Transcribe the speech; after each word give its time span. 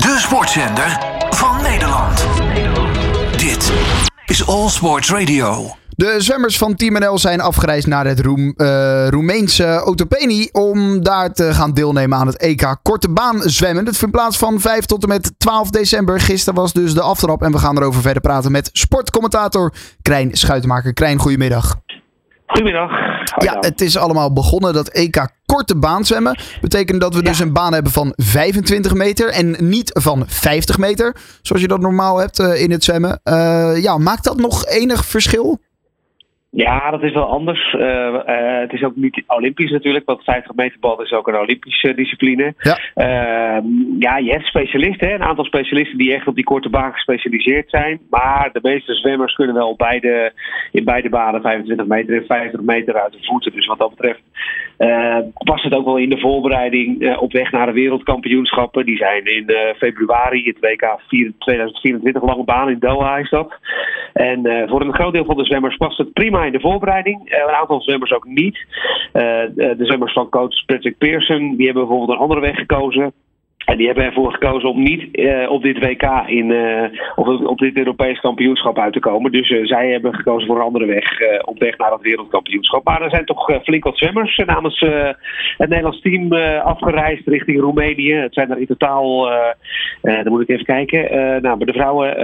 De 0.00 0.16
sportzender 0.18 0.98
van 1.30 1.62
Nederland. 1.62 2.26
Dit 3.36 3.72
is 4.26 4.46
All 4.46 4.68
Sports 4.68 5.10
Radio. 5.10 5.74
De 5.88 6.14
zwemmers 6.18 6.58
van 6.58 6.74
Team 6.74 6.98
NL 6.98 7.18
zijn 7.18 7.40
afgereisd 7.40 7.86
naar 7.86 8.06
het 8.06 8.20
Roem, 8.20 8.54
uh, 8.56 9.08
Roemeense 9.08 9.82
Otopeni 9.84 10.48
om 10.52 11.02
daar 11.02 11.32
te 11.32 11.54
gaan 11.54 11.74
deelnemen 11.74 12.18
aan 12.18 12.26
het 12.26 12.36
EK 12.36 12.76
Korte 12.82 13.08
Baan 13.08 13.42
zwemmen. 13.42 13.84
Dat 13.84 13.96
vindt 13.96 14.14
plaats 14.14 14.38
van 14.38 14.60
5 14.60 14.84
tot 14.84 15.02
en 15.02 15.08
met 15.08 15.32
12 15.38 15.70
december. 15.70 16.20
Gisteren 16.20 16.60
was 16.60 16.72
dus 16.72 16.94
de 16.94 17.02
aftrap 17.02 17.42
en 17.42 17.52
we 17.52 17.58
gaan 17.58 17.76
erover 17.76 18.02
verder 18.02 18.22
praten 18.22 18.52
met 18.52 18.70
sportcommentator 18.72 19.72
Krijn 20.02 20.30
Schuitenmaker. 20.32 20.92
Krijn, 20.92 21.18
goedemiddag. 21.18 21.76
Goedemiddag. 22.50 22.90
Ja, 23.36 23.56
het 23.60 23.80
is 23.80 23.96
allemaal 23.96 24.32
begonnen. 24.32 24.72
Dat 24.72 24.88
EK 24.88 25.28
korte 25.46 25.76
baan 25.76 26.04
zwemmen 26.04 26.38
betekent 26.60 27.00
dat 27.00 27.14
we 27.14 27.22
dus 27.22 27.38
een 27.38 27.52
baan 27.52 27.72
hebben 27.72 27.92
van 27.92 28.12
25 28.16 28.94
meter 28.94 29.28
en 29.28 29.56
niet 29.58 29.90
van 29.92 30.24
50 30.26 30.78
meter. 30.78 31.16
Zoals 31.42 31.62
je 31.62 31.68
dat 31.68 31.80
normaal 31.80 32.18
hebt 32.18 32.38
uh, 32.38 32.62
in 32.62 32.70
het 32.70 32.84
zwemmen. 32.84 33.20
Uh, 33.24 33.82
ja, 33.82 33.98
maakt 33.98 34.24
dat 34.24 34.36
nog 34.36 34.66
enig 34.66 35.04
verschil? 35.04 35.60
Ja, 36.52 36.90
dat 36.90 37.02
is 37.02 37.12
wel 37.12 37.28
anders. 37.28 37.72
Uh, 37.72 37.82
uh, 37.82 38.60
het 38.60 38.72
is 38.72 38.82
ook 38.82 38.96
niet 38.96 39.22
Olympisch 39.26 39.70
natuurlijk, 39.70 40.06
want 40.06 40.24
50 40.24 40.54
meter 40.54 40.78
bal 40.80 41.02
is 41.02 41.12
ook 41.12 41.28
een 41.28 41.38
Olympische 41.38 41.94
discipline. 41.94 42.54
Ja, 42.58 42.78
uh, 42.94 43.64
ja 43.98 44.16
je 44.16 44.30
hebt 44.30 44.44
specialisten, 44.44 45.08
hè? 45.08 45.14
een 45.14 45.22
aantal 45.22 45.44
specialisten 45.44 45.98
die 45.98 46.14
echt 46.14 46.26
op 46.26 46.34
die 46.34 46.44
korte 46.44 46.68
baan 46.68 46.92
gespecialiseerd 46.92 47.70
zijn. 47.70 48.00
Maar 48.10 48.50
de 48.52 48.58
meeste 48.62 48.94
zwemmers 48.94 49.34
kunnen 49.34 49.54
wel 49.54 49.76
beide, 49.76 50.32
in 50.72 50.84
beide 50.84 51.08
banen 51.08 51.42
25 51.42 51.86
meter 51.86 52.16
en 52.16 52.26
50 52.26 52.60
meter 52.60 53.00
uit 53.00 53.12
de 53.12 53.18
voeten. 53.22 53.52
Dus 53.52 53.66
wat 53.66 53.78
dat 53.78 53.90
betreft 53.90 54.20
past 55.44 55.64
het 55.64 55.74
ook 55.74 55.84
wel 55.84 55.96
in 55.96 56.10
de 56.10 56.18
voorbereiding 56.18 57.16
op 57.18 57.32
weg 57.32 57.50
naar 57.50 57.66
de 57.66 57.72
wereldkampioenschappen. 57.72 58.84
Die 58.84 58.96
zijn 58.96 59.24
in 59.24 59.74
februari, 59.76 60.44
het 60.44 60.58
WK 60.60 61.00
2024, 61.38 62.22
lange 62.22 62.44
baan 62.44 62.70
in 62.70 62.78
Doha 62.78 63.16
is 63.18 63.30
dat. 63.30 63.52
En 64.12 64.66
voor 64.68 64.80
een 64.80 64.94
groot 64.94 65.12
deel 65.12 65.24
van 65.24 65.36
de 65.36 65.44
zwemmers 65.44 65.76
past 65.76 65.98
het 65.98 66.12
prima 66.12 66.39
in 66.46 66.52
de 66.52 66.60
voorbereiding. 66.60 67.32
Uh, 67.32 67.38
een 67.38 67.54
aantal 67.54 67.80
zwemmers 67.80 68.12
ook 68.12 68.24
niet. 68.24 68.56
Uh, 68.56 69.22
de 69.54 69.84
zwemmers 69.84 70.12
van 70.12 70.28
coach 70.28 70.64
Patrick 70.66 70.98
Pearson, 70.98 71.56
die 71.56 71.64
hebben 71.64 71.86
bijvoorbeeld 71.86 72.10
een 72.10 72.24
andere 72.24 72.40
weg 72.40 72.56
gekozen. 72.56 73.12
En 73.70 73.76
die 73.76 73.86
hebben 73.86 74.04
ervoor 74.04 74.32
gekozen 74.32 74.68
om 74.68 74.82
niet 74.82 75.08
uh, 75.12 75.50
op 75.50 75.62
dit 75.62 75.78
WK 75.78 76.02
in, 76.26 76.50
uh, 76.50 76.82
of 77.14 77.26
op 77.26 77.58
dit 77.58 77.76
Europees 77.76 78.20
kampioenschap 78.20 78.78
uit 78.78 78.92
te 78.92 78.98
komen. 79.00 79.32
Dus 79.32 79.50
uh, 79.50 79.66
zij 79.66 79.90
hebben 79.90 80.14
gekozen 80.14 80.46
voor 80.46 80.56
een 80.56 80.62
andere 80.62 80.86
weg 80.86 81.04
op 81.44 81.58
weg 81.58 81.78
naar 81.78 81.92
het 81.92 82.00
wereldkampioenschap. 82.00 82.84
Maar 82.84 83.02
er 83.02 83.10
zijn 83.10 83.24
toch 83.24 83.62
flink 83.62 83.84
wat 83.84 83.98
zwemmers 83.98 84.36
namens 84.36 84.80
het 85.56 85.68
Nederlands 85.68 86.00
team 86.00 86.32
afgereisd 86.62 87.26
richting 87.26 87.60
Roemenië. 87.60 88.14
Het 88.14 88.34
zijn 88.34 88.50
er 88.50 88.58
in 88.58 88.66
totaal, 88.66 89.30
dan 90.00 90.28
moet 90.28 90.42
ik 90.42 90.48
even 90.48 90.64
kijken, 90.64 91.02
nou, 91.42 91.64
de 91.64 91.72
vrouwen 91.72 92.16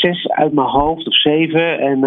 zes 0.00 0.28
uit 0.28 0.52
mijn 0.52 0.66
hoofd 0.66 1.06
of 1.06 1.20
zeven 1.20 1.78
en, 1.78 2.04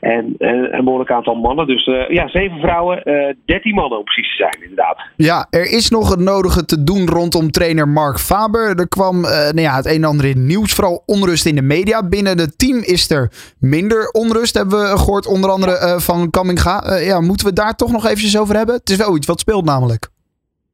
en 0.00 0.34
een 0.38 0.84
behoorlijk 0.84 1.10
aantal 1.10 1.34
mannen. 1.34 1.66
Dus 1.66 1.84
ja, 2.08 2.28
zeven 2.28 2.58
vrouwen, 2.58 3.02
dertien 3.44 3.74
mannen 3.74 3.98
om 3.98 4.04
precies 4.04 4.36
te 4.36 4.36
zijn 4.36 4.62
inderdaad. 4.62 4.98
Ja, 5.16 5.46
er 5.50 5.72
is 5.72 5.90
nog 5.90 6.10
het 6.10 6.20
nodige 6.20 6.64
te 6.64 6.84
doen 6.84 7.08
rondom 7.08 7.50
trainer 7.62 7.88
Mark 7.88 8.18
Faber. 8.18 8.78
Er 8.78 8.88
kwam 8.88 9.16
uh, 9.24 9.30
nou 9.30 9.60
ja, 9.60 9.74
het 9.76 9.86
een 9.86 10.02
en 10.02 10.04
ander 10.04 10.26
in 10.26 10.46
nieuws, 10.46 10.72
vooral 10.72 11.02
onrust 11.06 11.46
in 11.46 11.54
de 11.54 11.62
media. 11.62 12.08
Binnen 12.08 12.38
het 12.38 12.58
team 12.58 12.78
is 12.78 13.10
er 13.10 13.54
minder 13.60 14.10
onrust, 14.10 14.54
hebben 14.54 14.78
we 14.78 14.98
gehoord, 14.98 15.26
onder 15.26 15.50
andere 15.50 15.70
uh, 15.70 15.98
van 15.98 16.30
Kamminga. 16.30 16.76
Uh, 16.84 17.06
ja, 17.06 17.20
moeten 17.20 17.46
we 17.46 17.52
daar 17.52 17.74
toch 17.74 17.92
nog 17.92 18.04
eventjes 18.04 18.38
over 18.38 18.56
hebben? 18.56 18.74
Het 18.74 18.90
is 18.90 18.96
wel 18.96 19.16
iets 19.16 19.26
wat 19.26 19.40
speelt 19.40 19.64
namelijk. 19.64 20.08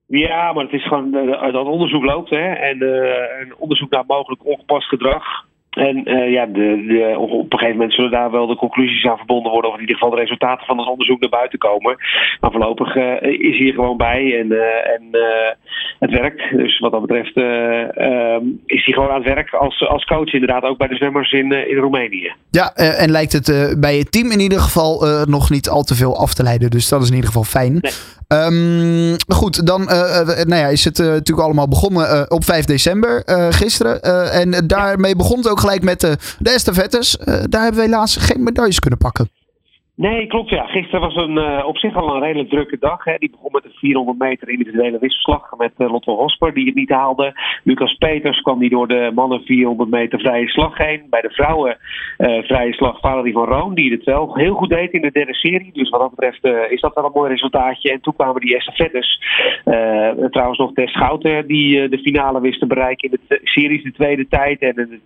Ja, 0.06 0.52
maar 0.52 0.64
het 0.64 0.72
is 0.72 0.86
gewoon 0.86 1.10
dat 1.52 1.66
onderzoek 1.66 2.04
loopt 2.04 2.30
hè, 2.30 2.52
en 2.52 2.82
een 3.40 3.54
onderzoek 3.58 3.90
naar 3.90 4.04
mogelijk 4.06 4.46
ongepast 4.46 4.88
gedrag. 4.88 5.24
En 5.78 6.10
uh, 6.10 6.32
ja, 6.32 6.46
de, 6.46 6.84
de, 6.86 7.14
op 7.18 7.52
een 7.52 7.58
gegeven 7.58 7.76
moment 7.76 7.94
zullen 7.94 8.10
daar 8.10 8.30
wel 8.30 8.46
de 8.46 8.56
conclusies 8.56 9.04
aan 9.04 9.16
verbonden 9.16 9.52
worden, 9.52 9.70
of 9.70 9.76
in 9.76 9.82
ieder 9.82 9.96
geval 9.96 10.10
de 10.10 10.20
resultaten 10.20 10.66
van 10.66 10.78
het 10.78 10.88
onderzoek 10.88 11.20
naar 11.20 11.30
buiten 11.30 11.58
komen. 11.58 11.96
Maar 12.40 12.50
voorlopig 12.50 12.96
uh, 12.96 13.22
is 13.22 13.58
hier 13.58 13.72
gewoon 13.72 13.96
bij 13.96 14.38
en, 14.38 14.46
uh, 14.52 14.94
en 14.94 15.02
het 15.98 16.10
werkt. 16.10 16.56
Dus 16.56 16.78
wat 16.78 16.92
dat 16.92 17.06
betreft 17.06 17.36
um, 17.36 18.60
is 18.66 18.84
hij 18.84 18.94
gewoon 18.94 19.08
aan 19.08 19.22
het 19.22 19.34
werk 19.34 19.52
als, 19.52 19.88
als 19.88 20.04
coach, 20.04 20.32
inderdaad, 20.32 20.62
ook 20.62 20.78
bij 20.78 20.88
de 20.88 20.96
zwemmers 20.96 21.32
in, 21.32 21.52
in 21.52 21.76
Roemenië. 21.76 22.32
Ja, 22.50 22.72
en 22.74 23.10
lijkt 23.10 23.32
het 23.32 23.76
bij 23.80 23.96
het 23.96 24.12
team 24.12 24.30
in 24.30 24.40
ieder 24.40 24.60
geval 24.60 25.06
nog 25.24 25.50
niet 25.50 25.68
al 25.68 25.82
te 25.82 25.94
veel 25.94 26.16
af 26.16 26.34
te 26.34 26.42
leiden. 26.42 26.70
Dus 26.70 26.88
dat 26.88 27.02
is 27.02 27.08
in 27.08 27.14
ieder 27.14 27.30
geval 27.30 27.44
fijn. 27.44 27.72
Nee. 27.72 27.92
Um, 28.32 29.16
goed, 29.28 29.66
dan 29.66 29.84
nou 29.84 30.54
ja, 30.54 30.66
is 30.66 30.84
het 30.84 30.98
natuurlijk 30.98 31.40
allemaal 31.40 31.68
begonnen 31.68 32.30
op 32.30 32.44
5 32.44 32.64
december, 32.64 33.22
gisteren. 33.54 34.02
en 34.32 34.66
daarmee 34.66 35.16
begon 35.16 35.36
het 35.36 35.48
ook 35.48 35.60
gelijk 35.60 35.82
met 35.82 36.00
de, 36.00 36.16
de 36.38 36.50
estafettes. 36.50 37.16
daar 37.24 37.62
hebben 37.62 37.74
we 37.74 37.86
helaas 37.86 38.16
geen 38.16 38.42
medailles 38.42 38.80
kunnen 38.80 38.98
pakken. 38.98 39.30
Nee, 39.98 40.26
klopt 40.26 40.50
ja. 40.50 40.66
Gisteren 40.66 41.00
was 41.00 41.14
een, 41.14 41.36
uh, 41.38 41.64
op 41.66 41.78
zich 41.78 41.96
al 41.96 42.14
een 42.14 42.22
redelijk 42.22 42.48
drukke 42.48 42.76
dag. 42.80 43.04
Hè. 43.04 43.14
Die 43.18 43.30
begon 43.30 43.52
met 43.52 43.64
een 43.64 43.74
400 43.74 44.18
meter 44.18 44.48
individuele 44.48 44.98
wisselslag 44.98 45.56
met 45.56 45.72
uh, 45.78 45.90
Lotte 45.90 46.10
Hosper, 46.10 46.54
die 46.54 46.66
het 46.66 46.74
niet 46.74 46.90
haalde. 46.90 47.32
Lucas 47.64 47.94
Peters 47.94 48.40
kwam 48.40 48.58
die 48.58 48.70
door 48.70 48.88
de 48.88 49.10
mannen 49.14 49.40
400 49.44 49.90
meter 49.90 50.18
vrije 50.18 50.48
slag 50.48 50.76
heen. 50.76 51.06
Bij 51.10 51.20
de 51.20 51.30
vrouwen 51.30 51.76
uh, 52.18 52.42
vrije 52.42 52.72
slag 52.72 53.00
Valerie 53.00 53.32
van 53.32 53.44
Roon, 53.44 53.74
die 53.74 53.92
het 53.92 54.04
wel 54.04 54.36
heel 54.36 54.54
goed 54.54 54.68
deed 54.68 54.92
in 54.92 55.02
de 55.02 55.10
derde 55.10 55.34
serie. 55.34 55.70
Dus 55.72 55.88
wat 55.88 56.00
dat 56.00 56.14
betreft 56.14 56.70
is 56.72 56.80
dat 56.80 56.94
wel 56.94 57.04
een 57.04 57.12
mooi 57.14 57.30
resultaatje. 57.30 57.92
En 57.92 58.00
toen 58.00 58.16
kwamen 58.16 58.40
die 58.40 58.56
estafettes. 58.56 59.20
trouwens 60.30 60.58
nog 60.58 60.72
Tess 60.72 60.92
Schouten, 60.92 61.46
die 61.46 61.88
de 61.88 61.98
finale 61.98 62.40
wist 62.40 62.60
te 62.60 62.66
bereiken 62.66 63.10
in 63.10 63.18
de 63.28 63.40
series 63.44 63.82
de 63.82 63.92
tweede 63.92 64.28
tijd. 64.28 64.60
En, 64.60 65.02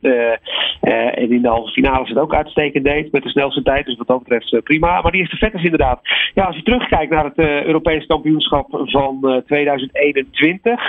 en 0.82 1.32
in 1.32 1.42
de 1.42 1.48
halve 1.48 1.72
finale 1.72 2.08
het 2.08 2.18
ook 2.18 2.34
uitstekend 2.34 2.84
deed 2.84 3.12
met 3.12 3.22
de 3.22 3.28
snelste 3.28 3.62
tijd. 3.62 3.86
Dus 3.86 3.96
wat 3.96 4.06
dat 4.06 4.18
betreft 4.18 4.62
prima. 4.62 5.00
Maar, 5.00 5.12
die 5.12 5.28
vet 5.28 5.54
is 5.54 5.62
inderdaad. 5.62 6.00
Ja, 6.34 6.44
als 6.44 6.56
je 6.56 6.62
terugkijkt 6.62 7.10
naar 7.10 7.24
het 7.24 7.38
uh, 7.38 7.64
Europese 7.64 8.06
kampioenschap 8.06 8.66
van 8.70 9.18
uh, 9.22 9.36
2021, 9.36 10.80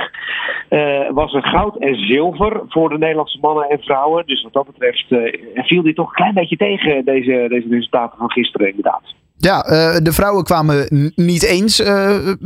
uh, 0.69 1.11
was 1.11 1.33
er 1.33 1.43
goud 1.43 1.77
en 1.77 1.95
zilver 1.95 2.61
voor 2.67 2.89
de 2.89 2.97
Nederlandse 2.97 3.37
mannen 3.41 3.69
en 3.69 3.79
vrouwen. 3.79 4.25
Dus 4.25 4.43
wat 4.43 4.53
dat 4.53 4.65
betreft 4.65 5.11
eh, 5.11 5.63
viel 5.63 5.83
die 5.83 5.93
toch 5.93 6.07
een 6.07 6.15
klein 6.15 6.33
beetje 6.33 6.57
tegen, 6.57 7.05
deze, 7.05 7.45
deze 7.49 7.67
resultaten 7.69 8.17
van 8.17 8.31
gisteren 8.31 8.67
inderdaad. 8.67 9.01
Ja, 9.37 9.61
de 9.99 10.11
vrouwen 10.11 10.43
kwamen 10.43 10.87
niet 11.15 11.43
eens 11.43 11.79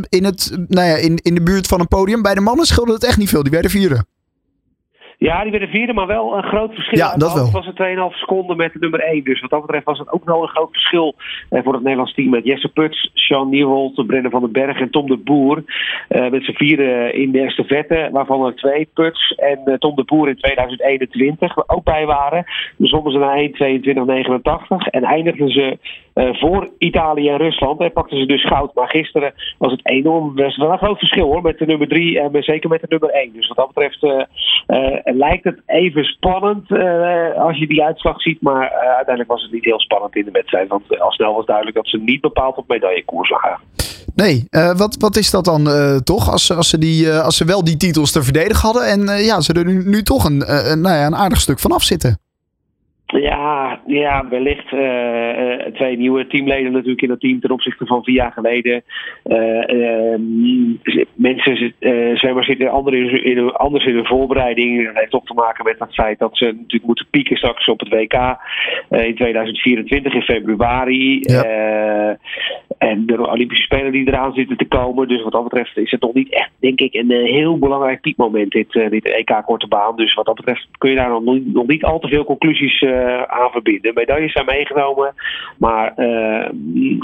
in, 0.10 0.24
het, 0.24 0.66
nou 0.68 0.88
ja, 0.88 0.96
in, 0.96 1.18
in 1.22 1.36
de 1.36 1.44
buurt 1.44 1.68
van 1.68 1.80
een 1.80 1.88
podium. 1.88 2.22
Bij 2.22 2.34
de 2.34 2.42
mannen 2.42 2.66
scheelde 2.66 2.94
het 2.94 3.06
echt 3.06 3.18
niet 3.18 3.30
veel. 3.30 3.44
Die 3.44 3.52
werden 3.52 3.72
vieren. 3.72 4.17
Ja, 5.20 5.42
die 5.42 5.52
werden 5.52 5.70
vierde, 5.70 5.94
maar 5.94 6.08
wel 6.08 6.38
een 6.38 6.44
groot 6.44 6.74
verschil. 6.74 6.98
Ja, 6.98 7.16
dat 7.16 7.34
wel. 7.34 7.52
was 7.52 7.66
het 7.66 8.12
2,5 8.14 8.18
seconden 8.18 8.58
met 8.58 8.74
de 8.74 8.80
nummer 8.80 9.00
1. 9.00 9.24
Dus 9.24 9.42
wat 9.42 9.50
dat 9.50 9.62
betreft 9.62 9.86
was 9.86 10.00
het 10.00 10.12
ook 10.12 10.26
wel 10.26 10.42
een 10.42 10.48
groot 10.48 10.72
verschil 10.72 11.16
eh, 11.50 11.64
voor 11.64 11.74
het 11.74 11.82
Nederlands 11.82 12.14
team. 12.14 12.30
Met 12.30 12.46
Jesse 12.46 12.68
Puts, 12.68 13.12
Sean 13.14 13.50
Nieuwholt, 13.50 14.06
Brenner 14.08 14.32
van 14.32 14.42
den 14.42 14.52
Berg 14.52 14.80
en 14.80 14.90
Tom 14.90 15.08
de 15.08 15.18
Boer. 15.18 15.64
Uh, 16.10 16.30
met 16.30 16.44
z'n 16.44 16.52
vierde 16.52 17.12
in 17.14 17.32
de 17.32 17.42
estafette, 17.42 18.10
waarvan 18.12 18.46
er 18.46 18.56
twee 18.56 18.90
Puts 18.94 19.32
en 19.36 19.62
uh, 19.66 19.74
Tom 19.74 19.96
de 19.96 20.04
Boer 20.04 20.30
in 20.30 20.38
2021 20.38 21.68
ook 21.68 21.84
bij 21.84 22.06
waren. 22.06 22.46
Dan 22.78 22.88
zwommen 22.88 23.12
ze 23.12 23.18
naar 23.18 23.38
1,22,89 24.86 24.90
en 24.90 25.04
eindigden 25.04 25.50
ze 25.50 25.78
voor 26.18 26.70
Italië 26.78 27.30
en 27.30 27.38
Rusland. 27.38 27.80
En 27.80 27.92
pakten 27.92 28.18
ze 28.18 28.26
dus 28.26 28.46
goud. 28.46 28.74
Maar 28.74 28.90
gisteren 28.90 29.34
was 29.58 29.72
het 29.72 29.88
enorm, 29.88 30.36
was 30.36 30.58
wel 30.58 30.72
een 30.72 30.78
groot 30.78 31.00
verschil 31.00 31.26
hoor, 31.26 31.42
met 31.42 31.58
de 31.58 31.66
nummer 31.66 31.88
3 31.88 32.20
en 32.20 32.44
zeker 32.44 32.70
met 32.70 32.82
de 32.82 32.88
nummer 32.90 33.10
1. 33.10 33.34
Dus 33.34 33.48
wat 33.48 33.58
dat 33.58 33.68
betreft 33.68 34.28
lijkt 35.04 35.44
het 35.44 35.62
even 35.66 36.04
spannend 36.04 36.72
als 37.38 37.58
je 37.58 37.68
die 37.68 37.84
uitslag 37.84 38.22
ziet. 38.22 38.42
Maar 38.42 38.70
uiteindelijk 38.70 39.30
was 39.30 39.42
het 39.42 39.52
niet 39.52 39.66
heel 39.66 39.80
spannend 39.80 40.16
in 40.16 40.26
de 40.26 40.32
wedstrijd. 40.32 40.68
Want 40.68 41.00
al 41.00 41.12
snel 41.12 41.34
was 41.34 41.46
duidelijk 41.46 41.76
dat 41.76 41.88
ze 41.88 41.98
niet 41.98 42.22
bepaald 42.22 42.58
op 42.58 42.68
medaillekoers 42.68 43.30
lagen. 43.30 43.60
Nee, 44.16 44.46
wat, 44.78 44.96
wat 45.00 45.16
is 45.16 45.32
dat 45.32 45.46
dan 45.46 45.64
toch? 46.04 46.32
Als, 46.32 46.52
als, 46.52 46.70
ze 46.70 46.78
die, 46.78 47.12
als 47.12 47.38
ze 47.38 47.46
wel 47.46 47.64
die 47.64 47.78
titels 47.78 48.12
te 48.12 48.24
verdedigen 48.24 48.62
hadden. 48.62 48.88
En 48.88 49.24
ja, 49.24 49.42
ze 49.42 49.54
er 49.54 49.66
nu, 49.66 49.84
nu 49.86 50.04
toch 50.04 50.26
een, 50.26 50.38
nou 50.82 50.96
ja, 50.96 51.06
een 51.06 51.16
aardig 51.16 51.40
stuk 51.40 51.60
vanaf 51.60 51.84
zitten. 51.84 52.20
Ja, 53.08 53.80
ja 53.86 54.28
wellicht 54.30 54.72
uh, 54.72 54.80
uh, 54.80 55.66
twee 55.74 55.98
nieuwe 55.98 56.28
teamleden 56.28 56.72
natuurlijk 56.72 57.02
in 57.02 57.10
het 57.10 57.20
team 57.20 57.40
ten 57.40 57.52
opzichte 57.52 57.86
van 57.86 58.04
vier 58.04 58.16
jaar 58.16 58.32
geleden. 58.32 58.84
Uh, 59.26 60.16
mensen, 61.14 61.74
zwemmers 62.18 62.48
zitten 62.48 62.70
anders 62.70 62.96
in, 62.96 63.24
in, 63.24 63.52
anders 63.52 63.86
in 63.86 63.96
hun 63.96 64.06
voorbereiding. 64.06 64.86
Dat 64.86 64.96
heeft 64.96 65.14
ook 65.14 65.26
te 65.26 65.34
maken 65.34 65.64
met 65.64 65.80
het 65.80 65.94
feit 65.94 66.20
dat 66.20 66.38
ze 66.38 66.46
natuurlijk 66.46 66.86
moeten 66.86 67.08
pieken 67.10 67.38
straks 67.38 67.68
op 67.68 67.80
het 67.80 67.90
WK 67.90 68.14
in 68.90 69.16
2024 69.16 70.14
in 70.14 70.22
februari. 70.22 71.20
Ja. 71.22 72.18
En 72.78 73.06
de 73.06 73.28
Olympische 73.28 73.64
Spelen 73.64 73.92
die 73.92 74.08
eraan 74.08 74.34
zitten 74.34 74.58
te 74.58 74.68
komen. 74.68 75.08
Dus 75.08 75.24
wat 75.24 75.32
dat 75.32 75.44
betreft 75.44 75.78
is 75.78 75.92
het 75.92 76.02
nog 76.02 76.14
niet 76.14 76.34
echt, 76.34 76.50
denk 76.60 76.80
ik, 76.80 76.94
een 76.94 77.12
heel 77.12 77.58
belangrijk 77.58 78.02
piekmoment, 78.02 78.52
dit, 78.52 78.72
dit 78.72 79.06
EK 79.06 79.42
Korte 79.46 79.68
Baan. 79.68 79.96
Dus 79.96 80.14
wat 80.14 80.26
dat 80.26 80.36
betreft 80.36 80.68
kun 80.78 80.90
je 80.90 80.96
daar 80.96 81.10
nog 81.10 81.24
niet, 81.24 81.68
niet 81.68 81.84
al 81.84 82.00
te 82.00 82.08
veel 82.08 82.24
conclusies 82.24 82.84
aan 83.28 83.52
verbinden. 83.52 83.94
Medailles 83.94 84.32
zijn 84.32 84.46
meegenomen, 84.46 85.14
maar 85.58 85.94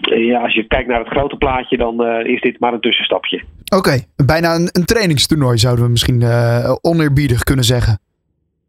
ja, 0.01 0.41
als 0.41 0.53
je 0.53 0.67
kijkt 0.67 0.87
naar 0.87 0.99
het 0.99 1.13
grote 1.13 1.35
plaatje, 1.35 1.77
dan 1.77 2.05
is 2.25 2.41
dit 2.41 2.59
maar 2.59 2.73
een 2.73 2.81
tussenstapje. 2.81 3.41
Oké, 3.75 3.99
bijna 4.25 4.55
een, 4.55 4.69
een 4.71 4.85
trainingstoernooi 4.85 5.57
zouden 5.57 5.85
we 5.85 5.91
misschien 5.91 6.23
oneerbiedig 6.81 7.43
kunnen 7.43 7.65
zeggen. 7.65 7.99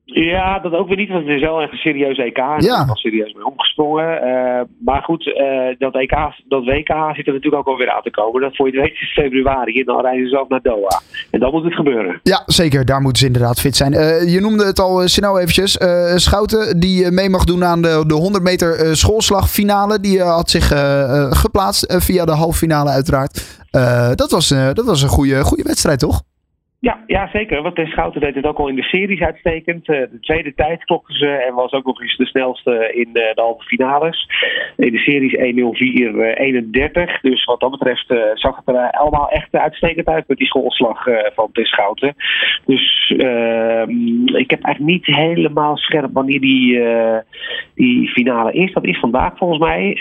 Ja, 0.05 0.59
dat 0.59 0.73
ook 0.73 0.89
weer 0.89 0.97
niet, 0.97 1.09
want 1.09 1.25
het 1.27 1.35
is 1.35 1.41
wel 1.41 1.63
een 1.63 1.69
serieus 1.73 2.19
EK. 2.19 2.37
En 2.37 2.65
ja. 2.65 2.83
er 2.83 2.89
al 2.89 2.97
serieus 2.97 3.33
mee 3.33 3.47
omgesprongen. 3.47 4.27
Uh, 4.27 4.61
maar 4.85 5.03
goed, 5.03 5.27
uh, 5.27 5.35
dat, 5.79 5.95
EK, 5.95 6.17
dat 6.49 6.65
WK 6.65 6.93
zit 7.15 7.27
er 7.27 7.33
natuurlijk 7.33 7.55
ook 7.55 7.67
alweer 7.67 7.91
aan 7.91 8.03
te 8.03 8.11
komen. 8.11 8.41
Dat 8.41 8.57
voor 8.57 8.67
je 8.67 8.81
het 8.81 8.89
weet 8.89 9.01
is 9.01 9.13
februari 9.13 9.81
en 9.81 9.85
dan 9.85 10.01
rijden 10.01 10.29
ze 10.29 10.39
ook 10.39 10.49
naar 10.49 10.63
Doha. 10.63 11.01
En 11.31 11.41
dan 11.41 11.51
moet 11.51 11.65
het 11.65 11.75
gebeuren. 11.75 12.21
Ja, 12.23 12.43
zeker. 12.47 12.85
Daar 12.85 13.01
moeten 13.01 13.21
ze 13.21 13.27
inderdaad 13.27 13.61
fit 13.61 13.77
zijn. 13.77 13.93
Uh, 13.93 14.33
je 14.33 14.41
noemde 14.41 14.65
het 14.65 14.79
al 14.79 15.09
snel 15.09 15.41
eventjes. 15.41 15.79
Schouten, 16.15 16.81
die 16.81 17.11
mee 17.11 17.31
mag 17.31 17.45
doen 17.45 17.65
aan 17.65 17.83
de, 17.83 18.05
de 18.07 18.15
100 18.15 18.45
meter 18.45 18.97
schoolslagfinale. 18.97 20.01
Die 20.01 20.23
had 20.23 20.51
zich 20.51 20.67
geplaatst 21.31 21.95
via 22.05 22.25
de 22.25 22.33
halve 22.33 22.59
finale 22.59 22.91
uiteraard. 22.91 23.63
dat, 24.15 24.31
was, 24.31 24.49
dat 24.49 24.85
was 24.85 25.03
een 25.03 25.09
goede, 25.09 25.45
goede 25.45 25.63
wedstrijd, 25.63 25.99
toch? 25.99 26.23
Ja, 26.85 26.99
ja, 27.07 27.29
zeker. 27.33 27.63
Want 27.63 27.77
de 27.77 27.87
Schouten 27.87 28.21
deed 28.21 28.35
het 28.35 28.47
ook 28.47 28.59
al 28.59 28.69
in 28.69 28.75
de 28.75 28.83
series 28.83 29.21
uitstekend. 29.21 29.89
Eh, 29.89 30.01
de 30.01 30.21
tweede 30.21 30.55
tijd 30.55 30.85
klokten 30.85 31.15
ze 31.15 31.29
en 31.29 31.55
was 31.55 31.73
ook 31.73 31.85
nog 31.85 32.01
eens 32.01 32.17
de 32.17 32.27
snelste 32.27 32.93
in 32.95 33.13
de, 33.13 33.33
de 33.35 33.41
halve 33.41 33.65
finales. 33.65 34.29
In 34.77 34.93
de 34.93 34.99
series 34.99 35.37
1.04.31. 37.17 37.21
Dus 37.21 37.45
wat 37.45 37.61
dat 37.61 37.71
betreft 37.71 38.07
zag 38.35 38.57
het 38.57 38.69
er 38.69 38.91
allemaal 38.91 39.29
echt 39.29 39.55
uitstekend 39.55 40.07
uit 40.07 40.29
met 40.29 40.39
die 40.39 40.47
schoolslag 40.47 41.05
van 41.35 41.49
de 41.53 41.67
Schouten. 41.67 42.15
Dus 42.67 43.15
ehm, 43.17 44.27
ik 44.27 44.51
heb 44.51 44.63
eigenlijk 44.63 44.95
niet 44.95 45.07
helemaal 45.07 45.77
scherp 45.77 46.11
wanneer 46.13 46.41
die, 46.41 46.83
die 47.75 48.09
finale 48.09 48.53
is. 48.53 48.73
Dat 48.73 48.87
is 48.87 48.99
vandaag 48.99 49.37
volgens 49.37 49.61
mij. 49.61 49.99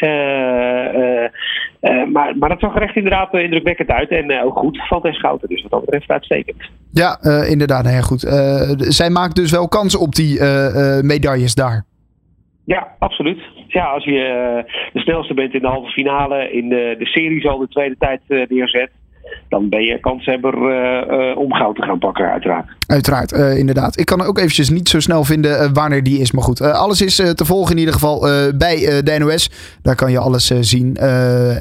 maar, 2.11 2.37
maar 2.37 2.49
dat 2.49 2.59
zag 2.59 2.75
er 2.75 2.81
echt 2.81 2.95
inderdaad 2.95 3.33
indrukwekkend 3.33 3.89
uit. 3.89 4.09
En 4.09 4.41
ook 4.41 4.57
goed 4.57 4.87
van 4.87 5.01
de 5.01 5.13
Schouten. 5.13 5.49
Dus 5.49 5.61
wat 5.61 5.71
dat 5.71 5.85
betreft 5.85 6.09
uitstekend. 6.09 6.72
Ja, 6.93 7.19
uh, 7.21 7.49
inderdaad. 7.49 7.83
Nou 7.83 7.95
ja, 7.95 8.01
goed. 8.01 8.25
Uh, 8.25 8.31
zij 8.77 9.09
maakt 9.09 9.35
dus 9.35 9.51
wel 9.51 9.67
kans 9.67 9.95
op 9.95 10.15
die 10.15 10.39
uh, 10.39 11.01
medailles 11.01 11.55
daar. 11.55 11.85
Ja, 12.65 12.87
absoluut. 12.99 13.39
Ja, 13.67 13.85
als 13.85 14.03
je 14.03 14.63
de 14.93 14.99
snelste 14.99 15.33
bent 15.33 15.53
in 15.53 15.61
de 15.61 15.67
halve 15.67 15.91
finale, 15.91 16.51
in 16.51 16.69
de, 16.69 16.95
de 16.99 17.05
serie 17.05 17.49
al 17.49 17.57
de 17.57 17.67
tweede 17.67 17.95
tijd 17.99 18.21
neerzet, 18.27 18.89
dan 19.49 19.69
ben 19.69 19.83
je 19.83 19.99
kanshebber 19.99 20.53
uh, 20.53 21.37
om 21.37 21.53
goud 21.53 21.75
te 21.75 21.81
gaan 21.81 21.99
pakken, 21.99 22.31
uiteraard. 22.31 22.65
Uiteraard, 22.87 23.31
inderdaad. 23.31 23.99
Ik 23.99 24.05
kan 24.05 24.21
ook 24.21 24.37
eventjes 24.37 24.69
niet 24.69 24.89
zo 24.89 24.99
snel 24.99 25.23
vinden 25.23 25.73
wanneer 25.73 26.03
die 26.03 26.19
is. 26.19 26.31
Maar 26.31 26.43
goed, 26.43 26.61
alles 26.61 27.01
is 27.01 27.15
te 27.15 27.45
volgen 27.45 27.71
in 27.71 27.79
ieder 27.79 27.93
geval 27.93 28.19
bij 28.57 29.01
de 29.03 29.15
NOS. 29.19 29.49
Daar 29.81 29.95
kan 29.95 30.11
je 30.11 30.19
alles 30.19 30.45
zien. 30.59 30.95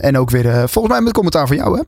en 0.00 0.16
ook 0.16 0.30
weer 0.30 0.68
volgens 0.68 0.94
mij 0.94 1.00
met 1.02 1.12
commentaar 1.12 1.46
van 1.46 1.56
jou, 1.56 1.76
hè? 1.76 1.82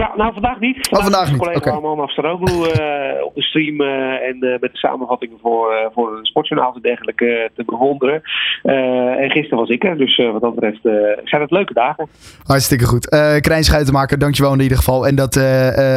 Ja, 0.00 0.12
nou 0.16 0.32
vandaag 0.32 0.60
niet. 0.60 0.88
Vandaag, 0.90 1.06
oh, 1.06 1.12
vandaag 1.12 1.30
niet. 1.30 1.38
collega 1.38 1.58
okay. 1.58 1.72
Arman 1.72 2.00
Afsteroglu 2.00 2.52
uh, 2.52 3.24
op 3.24 3.34
de 3.34 3.42
stream 3.42 3.80
uh, 3.80 4.28
en 4.28 4.36
uh, 4.40 4.50
met 4.60 4.72
de 4.72 4.78
samenvattingen 4.78 5.38
voor, 5.42 5.90
voor 5.94 6.18
een 6.18 6.24
sportjournaal 6.24 6.74
en 6.74 6.80
dergelijke 6.80 7.50
te 7.56 7.64
bewonderen. 7.64 8.22
en 8.62 9.30
gisteren 9.30 9.58
was 9.58 9.68
ik 9.68 9.84
er, 9.84 9.96
dus 9.96 10.16
wat 10.16 10.40
dat 10.40 10.54
betreft 10.54 10.80
zijn 11.24 11.42
het 11.42 11.50
leuke 11.50 11.72
dagen. 11.72 12.08
Hartstikke 12.44 12.84
goed. 12.84 13.12
Uh, 13.12 13.36
Krijn 13.36 13.64
Schuitenmaker, 13.64 14.18
dankjewel 14.18 14.52
in 14.52 14.60
ieder 14.60 14.76
geval. 14.76 15.06
En 15.06 15.14
dat 15.14 15.36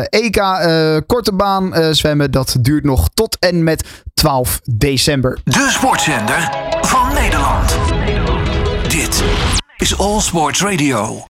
EK 0.09 0.41
korte 1.05 1.35
baan 1.35 1.73
zwemmen, 1.91 2.31
dat 2.31 2.57
duurt 2.61 2.83
nog 2.83 3.09
tot 3.13 3.38
en 3.39 3.63
met 3.63 4.03
12 4.13 4.61
december. 4.63 5.39
De 5.44 5.67
sportzender 5.69 6.49
van 6.81 7.13
Nederland. 7.13 7.77
Dit 8.89 9.25
is 9.77 9.99
All 9.99 10.19
Sports 10.19 10.61
Radio. 10.61 11.25